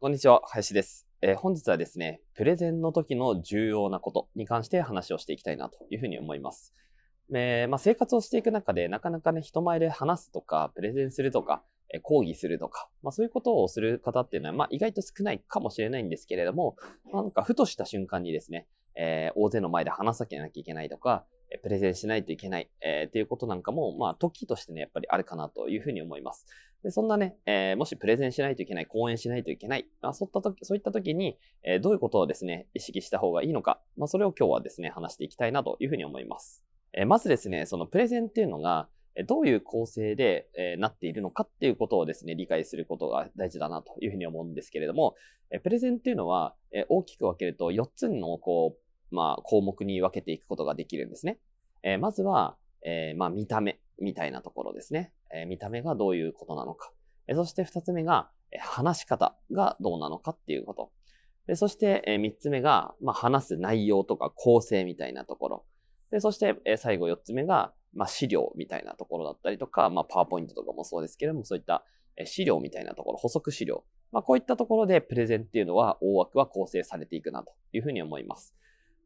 [0.00, 6.72] こんにちは林です、えー本日はですねプレゼンの時の重要なことに関して話をしていきたいなというふうに思います
[7.34, 16.76] えーまあ、生活をしていく中でなかなかね人前で話すとかプレゼンするとかえー講義するとか、まあ、そういうことをする方っていうのは、まあ、意外と少ないかもしれないんですけれども、
[17.12, 21.24] なんかふとした瞬間にですね、えー大勢の前で話さなきゃいけないとか、
[21.62, 26.46] プレゼンしないといけない、えーっていうことなんかも、まあ、時としてね、やっぱりあるかなというふうに思います。
[26.82, 36.64] でそんなね、えーもしプレゼンしないといけない、講演しないといけない、まあ、そういった時そういった時に、えーどういうことをですね、意識した方がいいのか、まあ、それを今日はですね、話していきたいなというふうに思います。
[36.92, 38.88] えーまずですね、そのプレゼンっていうのが、
[39.26, 45.16] どういう構成で、えなっているのかっていうことをですね、理解することが大事だなというふうに思うんですけれども、
[45.50, 48.76] えプレゼンっていうのは、え大きく分けると4つのこ
[49.10, 51.38] う、まあ、項目に分けていくことができるんですね。
[51.82, 55.12] えまずは、えまあ、見た目みたいなところですね。
[55.32, 56.92] え見た目がどういうことなのか。
[57.26, 60.90] えそして2つ目が、え話し方がどうなのかっていうこと。
[61.46, 65.66] でそして、え3つ目が、まあ、話す内容とか構成みたいなところ。
[66.10, 71.84] で、そして、え最後4つ目が、まあ、資料みたいなところだったりとか、まあ、パワーポイントとかもそうですけれども、そういった
[72.18, 73.84] え資料みたいなところ、補足資料。
[74.10, 78.54] まあ、こういったところでプレゼンっていうのは大枠は構成されていくなというふうに思います。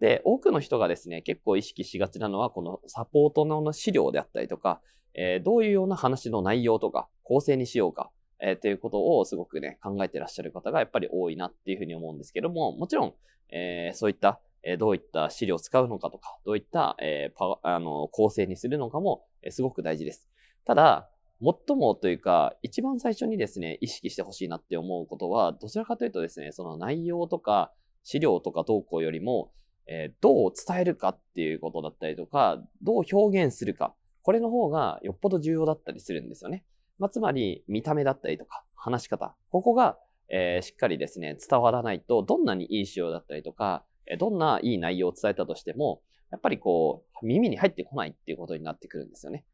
[0.00, 4.80] で、多くの人がですね、結構意識しがちなのは、このサポートの資料であったりとか、
[5.14, 8.10] えーどういうような話の内容とか、構成にしようか、
[8.40, 13.14] えーということをすごくね、考えてらっしゃる方がやっぱり多いなっていうふうに思うんですけども、もちろん、
[13.50, 20.28] えーそういった、えーどういった資料を使うのかとか、どういった、えーパあの構成にするのかも、えーすごく大事です。
[20.64, 21.10] ただ、
[21.42, 29.50] 最もというか、一番最初にですね、意識してほしいなって思うことは、どちらかというとですね、その内容とか、資料とか投稿よりも、
[29.92, 33.92] えーどう伝えるかっていうことだったりとか、どう表現するか、
[34.22, 36.64] これの方がよっぽど重要だったりするんですよね。
[36.98, 43.84] まあ、つまり、見た目だったりとか、話し方、ここが、えーしっかりですね、伝わらないと、どんなにいい仕様だったりとか、
[44.18, 49.44] どんないい内容を伝えたとしても、やっぱりこう、耳に入ってこないっていうことになってくるんですよね。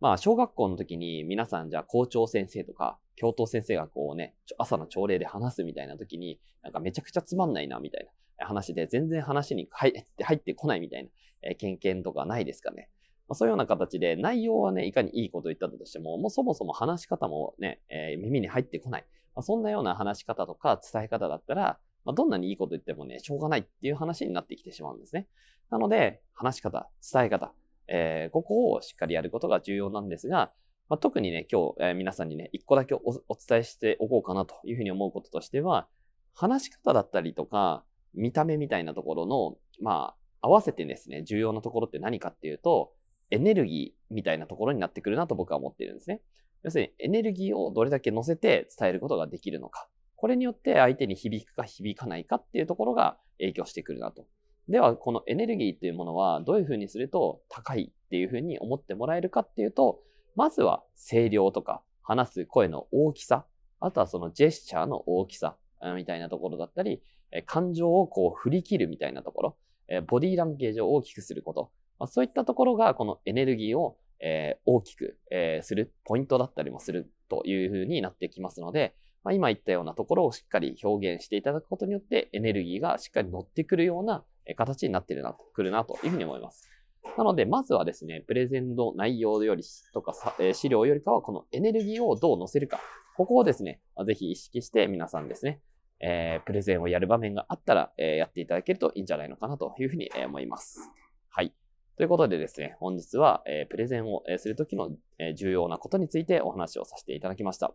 [0.00, 9.92] まあ、小学校の時に皆さんじゃあ校長先生とか、教頭先生がこうね、朝の朝礼で話すみたいな時に、なんかめちゃくちゃつまんないなみたいな話で、全然話に入
[10.34, 11.10] ってこないみたいな、
[11.42, 12.88] え経験とかないですかね。
[13.28, 19.04] まあ、そういうような形で内容はね、いかにいいこと言ったとしても、もうそもそも話し方もね、えー耳に入ってこない。
[19.34, 25.26] まあ、そんなような話し方とか伝え方だったら、まあ、どんなにいいこと言ってもね、しょうがないっていう話になってきてしまうんですね。
[25.70, 27.52] なので、話し方、伝え方、
[27.88, 30.52] えーここをしっかりやることが重要なんですが、
[30.88, 35.88] まあ、特にね、今日、えー皆さんにね、一個だけおお伝えしておこうかなというふうに思うこととしては、
[36.34, 37.84] 話し方だったりとか、
[38.14, 42.92] 見た目みたいなところの、まあ、合わせてですね、重要なところって何かっていうと、
[43.30, 46.20] エネルギーみたいなところになってくるなと僕は思っているんですね。
[46.62, 49.88] 要するに、エネルギーをどれだけ乗せて伝えることができるのか。
[50.16, 54.26] これによって相手に響くか響かないかっていうところが影響してくるなと。
[54.68, 60.00] では、このエネルギーっていうものはどういうふうにすると高いっていうふうに思ってもらえるかっていうと、
[60.36, 63.46] まずは声量とか話す声の大きさ、
[63.80, 65.56] あとはそのジェスチャーの大きさ
[65.94, 67.02] みたいなところだったり、
[67.34, 69.56] え感情をこう振り切るみたいなところ、
[69.88, 84.22] えボディランゲージを大きくすること、まあ、そういったところがこのエネルギーを、え大きく、えするポイントだったりもするというふうになってきますので、まあ、今言ったようなところをしっかり表現していただくことによってエネルギーがしっかり乗ってくるような
[84.56, 86.68] 形になってるなと、くるなというふうに思います。
[87.16, 92.80] なので、まずはですね、プレゼンの内容よりとか、え資料よりかは、このエネルギーをどう乗せるか。
[93.16, 95.60] ここをですね、ぜひ意識して皆さんですね、
[96.06, 100.90] えープレゼンをやる場面があったら、えーやっていただけるといいんじゃないのかなというふうにえ思います。
[101.30, 101.54] はい。
[101.96, 107.72] ということでですね、本日は、えープレゼンをえするときのえー重要なことについてお話をさせていただきました。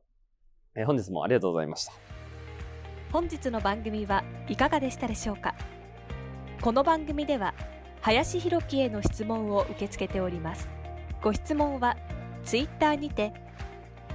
[0.75, 1.93] えー本日もありがとうございました。
[3.11, 5.55] 本日の番組はいかがでしたでしょうか？
[6.61, 7.55] この番組では
[8.01, 10.69] 林弘樹への質問を受け付けております
[11.23, 11.97] ご質問は
[12.43, 13.33] ツイッターにて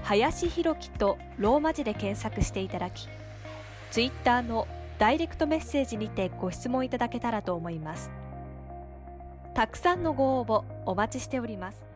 [0.02, 3.08] 林弘樹とローマ字で検索していただき
[3.94, 4.66] ツイッターの
[4.98, 8.10] ダイレクトメッセージにてご質問いただけたらと思います。
[9.54, 11.86] たくさんのご応募お待ちしております。